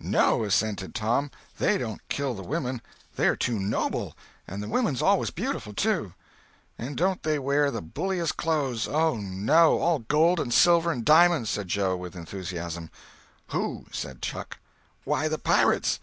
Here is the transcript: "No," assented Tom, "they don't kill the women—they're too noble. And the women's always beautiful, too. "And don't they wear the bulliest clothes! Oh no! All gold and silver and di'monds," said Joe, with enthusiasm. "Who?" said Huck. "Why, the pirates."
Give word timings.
"No," 0.00 0.42
assented 0.42 0.92
Tom, 0.92 1.30
"they 1.58 1.78
don't 1.78 2.00
kill 2.08 2.34
the 2.34 2.42
women—they're 2.42 3.36
too 3.36 3.60
noble. 3.60 4.16
And 4.44 4.60
the 4.60 4.66
women's 4.66 5.00
always 5.00 5.30
beautiful, 5.30 5.72
too. 5.72 6.14
"And 6.76 6.96
don't 6.96 7.22
they 7.22 7.38
wear 7.38 7.70
the 7.70 7.80
bulliest 7.80 8.36
clothes! 8.36 8.88
Oh 8.88 9.16
no! 9.18 9.78
All 9.78 10.00
gold 10.00 10.40
and 10.40 10.52
silver 10.52 10.90
and 10.90 11.04
di'monds," 11.04 11.46
said 11.48 11.68
Joe, 11.68 11.94
with 11.96 12.16
enthusiasm. 12.16 12.90
"Who?" 13.50 13.86
said 13.92 14.18
Huck. 14.28 14.58
"Why, 15.04 15.28
the 15.28 15.38
pirates." 15.38 16.00